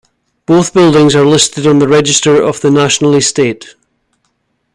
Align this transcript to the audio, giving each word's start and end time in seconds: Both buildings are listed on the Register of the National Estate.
Both 0.47 0.73
buildings 0.73 1.13
are 1.15 1.23
listed 1.23 1.67
on 1.67 1.77
the 1.77 1.87
Register 1.87 2.41
of 2.41 2.61
the 2.61 2.71
National 2.71 3.13
Estate. 3.13 3.75